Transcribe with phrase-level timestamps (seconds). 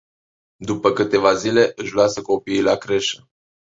[0.65, 3.29] După câteva zile, își lasă copiii la creșă.